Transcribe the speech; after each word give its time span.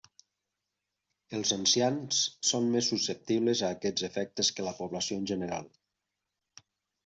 Els 1.39 1.51
ancians 1.57 2.23
són 2.53 2.71
més 2.77 2.89
susceptibles 2.93 3.61
a 3.61 3.71
aquests 3.77 4.09
efectes 4.11 4.53
que 4.57 4.69
la 4.71 4.77
població 4.83 5.23
en 5.23 5.33
general. 5.35 5.73